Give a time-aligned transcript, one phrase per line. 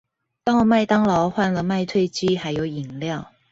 [0.43, 3.31] 到麥當勞換了麥脆雞還有飲料